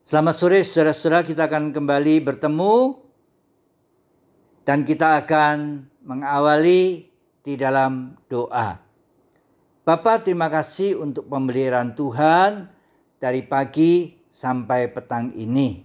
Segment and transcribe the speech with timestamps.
[0.00, 3.04] Selamat sore saudara-saudara, kita akan kembali bertemu
[4.64, 7.04] dan kita akan mengawali
[7.44, 8.80] di dalam doa.
[9.84, 12.72] Bapak terima kasih untuk pemeliharaan Tuhan
[13.20, 15.84] dari pagi sampai petang ini.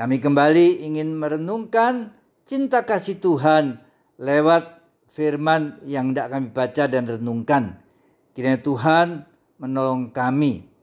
[0.00, 2.16] Kami kembali ingin merenungkan
[2.48, 3.84] cinta kasih Tuhan
[4.16, 4.80] lewat
[5.12, 7.84] firman yang tidak kami baca dan renungkan.
[8.32, 9.28] Kiranya Tuhan
[9.60, 10.75] menolong kami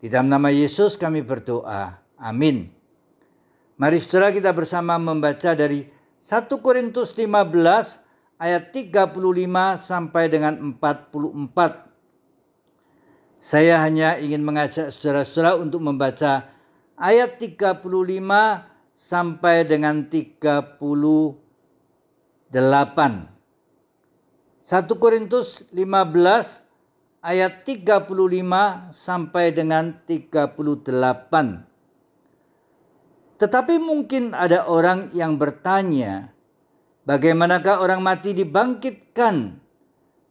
[0.00, 2.00] di dalam nama Yesus kami berdoa.
[2.20, 2.68] Amin.
[3.76, 5.84] Mari saudara kita bersama membaca dari
[6.20, 8.00] 1 Korintus 15
[8.40, 9.16] ayat 35
[9.80, 11.86] sampai dengan 44.
[13.36, 16.48] Saya hanya ingin mengajak saudara-saudara untuk membaca
[16.96, 17.84] ayat 35
[18.96, 21.36] sampai dengan 38.
[24.66, 26.65] 1 Korintus 15
[27.26, 28.06] ayat 35
[28.94, 31.66] sampai dengan 38.
[33.42, 36.30] Tetapi mungkin ada orang yang bertanya,
[37.02, 39.58] bagaimanakah orang mati dibangkitkan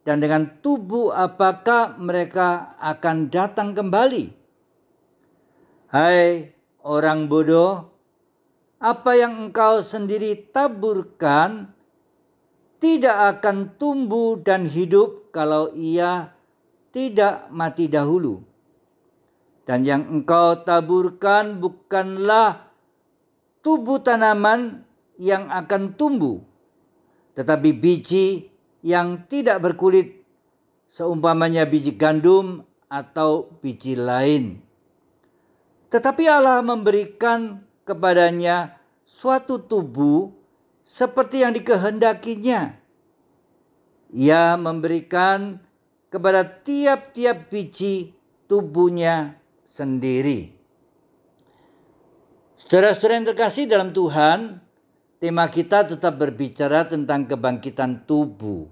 [0.07, 4.31] dan dengan tubuh apakah mereka akan datang kembali?
[5.91, 7.91] Hai orang bodoh,
[8.79, 11.75] apa yang engkau sendiri taburkan
[12.79, 16.34] tidak akan tumbuh dan hidup kalau ia
[16.95, 18.39] tidak mati dahulu.
[19.67, 22.71] Dan yang engkau taburkan bukanlah
[23.59, 24.87] tubuh tanaman
[25.19, 26.39] yang akan tumbuh,
[27.35, 28.47] tetapi biji
[28.85, 30.21] yang tidak berkulit,
[30.87, 34.61] seumpamanya biji gandum atau biji lain.
[35.89, 40.29] Tetapi Allah memberikan kepadanya suatu tubuh
[40.85, 42.77] seperti yang dikehendakinya.
[44.13, 45.64] Ia memberikan
[46.15, 48.15] kepada tiap-tiap biji
[48.47, 49.35] tubuhnya
[49.67, 50.55] sendiri.
[52.55, 54.63] Saudara-saudara yang terkasih dalam Tuhan,
[55.19, 58.71] tema kita tetap berbicara tentang kebangkitan tubuh.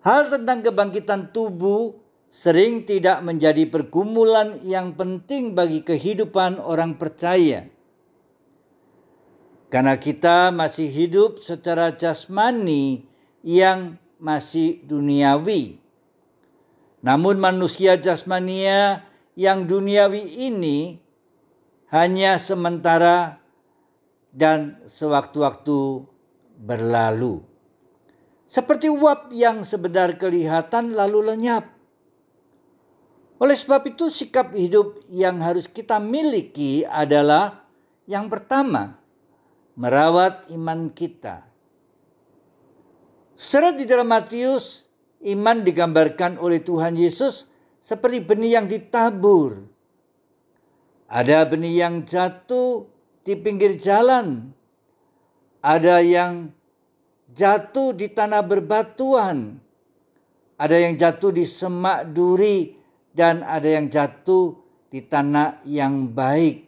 [0.00, 2.00] Hal tentang kebangkitan tubuh
[2.32, 7.68] sering tidak menjadi pergumulan yang penting bagi kehidupan orang percaya.
[9.68, 13.04] Karena kita masih hidup secara jasmani
[13.44, 15.80] yang masih duniawi.
[17.02, 19.06] Namun manusia jasmania
[19.38, 20.98] yang duniawi ini
[21.88, 23.40] hanya sementara
[24.34, 26.04] dan sewaktu-waktu
[26.58, 27.40] berlalu.
[28.44, 31.68] Seperti uap yang sebentar kelihatan lalu lenyap.
[33.38, 37.68] Oleh sebab itu sikap hidup yang harus kita miliki adalah
[38.08, 38.98] yang pertama,
[39.78, 41.47] merawat iman kita.
[43.38, 44.90] Secara di dalam Matius,
[45.22, 47.46] iman digambarkan oleh Tuhan Yesus
[47.78, 49.62] seperti benih yang ditabur.
[51.06, 52.90] Ada benih yang jatuh
[53.22, 54.50] di pinggir jalan.
[55.62, 56.50] Ada yang
[57.30, 59.62] jatuh di tanah berbatuan.
[60.58, 62.74] Ada yang jatuh di semak duri
[63.14, 64.58] dan ada yang jatuh
[64.90, 66.66] di tanah yang baik.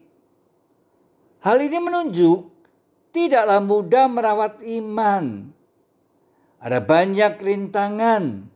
[1.42, 2.46] Hal ini menunjuk
[3.10, 5.58] tidaklah mudah merawat iman
[6.60, 8.46] ada banyak rintangan.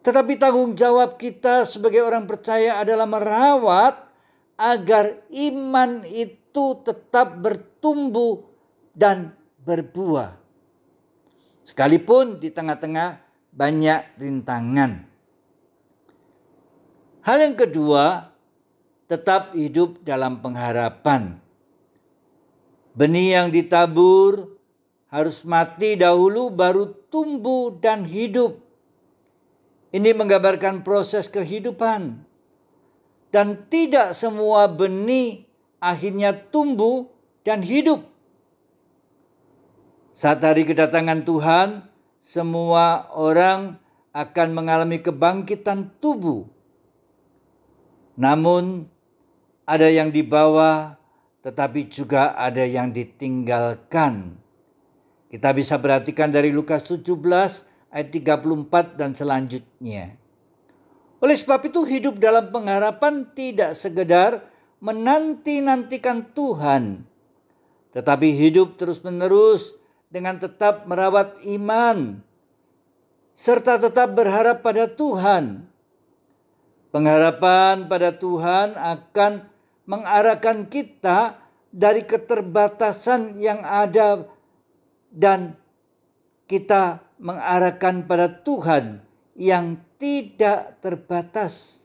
[0.00, 4.08] Tetapi tanggung jawab kita sebagai orang percaya adalah merawat
[4.56, 8.46] agar iman itu tetap bertumbuh
[8.96, 10.40] dan berbuah.
[11.66, 13.20] Sekalipun di tengah-tengah
[13.52, 15.04] banyak rintangan.
[17.20, 18.32] Hal yang kedua,
[19.04, 21.36] tetap hidup dalam pengharapan.
[22.96, 24.59] Benih yang ditabur
[25.10, 28.62] harus mati dahulu baru tumbuh dan hidup.
[29.90, 32.30] Ini menggambarkan proses kehidupan.
[33.30, 35.46] Dan tidak semua benih
[35.82, 37.10] akhirnya tumbuh
[37.46, 38.06] dan hidup.
[40.14, 41.68] Saat hari kedatangan Tuhan,
[42.18, 43.78] semua orang
[44.10, 46.50] akan mengalami kebangkitan tubuh.
[48.18, 48.90] Namun
[49.62, 50.98] ada yang dibawa
[51.40, 54.36] tetapi juga ada yang ditinggalkan
[55.30, 57.06] kita bisa perhatikan dari Lukas 17
[57.94, 60.18] ayat 34 dan selanjutnya.
[61.22, 64.42] Oleh sebab itu hidup dalam pengharapan tidak sekedar
[64.82, 67.06] menanti-nantikan Tuhan.
[67.94, 69.78] Tetapi hidup terus-menerus
[70.10, 72.18] dengan tetap merawat iman.
[73.30, 75.70] Serta tetap berharap pada Tuhan.
[76.90, 79.46] Pengharapan pada Tuhan akan
[79.86, 81.38] mengarahkan kita
[81.70, 84.26] dari keterbatasan yang ada
[85.10, 85.58] dan
[86.46, 89.02] kita mengarahkan pada Tuhan
[89.36, 91.84] yang tidak terbatas.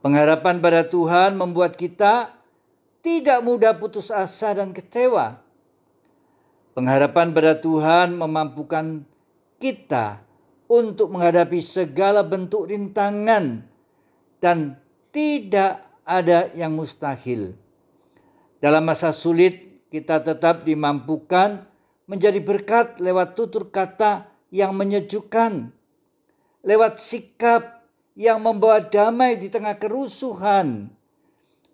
[0.00, 2.36] Pengharapan pada Tuhan membuat kita
[3.02, 5.42] tidak mudah putus asa dan kecewa.
[6.76, 9.02] Pengharapan pada Tuhan memampukan
[9.58, 10.22] kita
[10.70, 13.64] untuk menghadapi segala bentuk rintangan
[14.38, 14.78] dan
[15.10, 17.56] tidak ada yang mustahil.
[18.62, 21.66] Dalam masa sulit, kita tetap dimampukan
[22.06, 25.74] menjadi berkat lewat tutur kata yang menyejukkan,
[26.62, 27.82] lewat sikap
[28.16, 30.88] yang membawa damai di tengah kerusuhan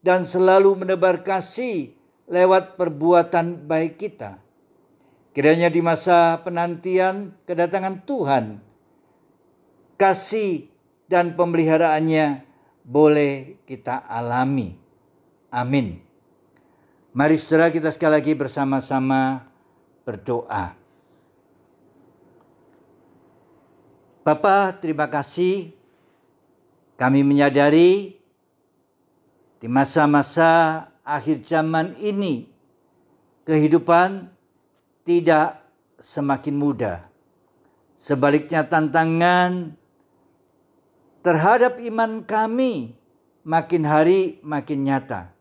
[0.03, 1.95] dan selalu menebar kasih
[2.27, 4.43] lewat perbuatan baik kita.
[5.33, 8.61] Kiranya di masa penantian kedatangan Tuhan,
[9.97, 10.69] kasih
[11.09, 12.45] dan pemeliharaannya
[12.85, 14.77] boleh kita alami.
[15.53, 16.01] Amin.
[17.13, 19.52] Mari saudara kita sekali lagi bersama-sama
[20.03, 20.75] berdoa.
[24.23, 25.75] Bapak, terima kasih
[26.95, 28.15] kami menyadari
[29.59, 32.47] di masa-masa akhir zaman ini
[33.43, 34.31] kehidupan
[35.03, 35.67] tidak
[35.99, 36.99] semakin mudah.
[37.99, 39.75] Sebaliknya tantangan
[41.23, 42.95] terhadap iman kami
[43.43, 45.35] makin hari makin nyata.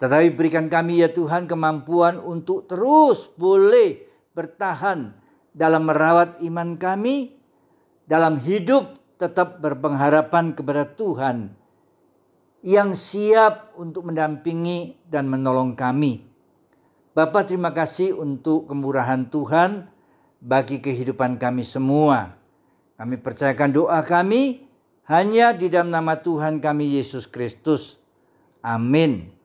[0.00, 4.00] Tetapi berikan kami ya Tuhan kemampuan untuk terus boleh
[4.32, 5.12] bertahan
[5.52, 7.36] dalam merawat iman kami,
[8.08, 11.52] dalam hidup tetap berpengharapan kepada Tuhan
[12.64, 16.24] yang siap untuk mendampingi dan menolong kami.
[17.12, 19.84] Bapak terima kasih untuk kemurahan Tuhan
[20.40, 22.40] bagi kehidupan kami semua.
[22.96, 24.64] Kami percayakan doa kami
[25.04, 28.00] hanya di dalam nama Tuhan kami Yesus Kristus.
[28.64, 29.39] Amin.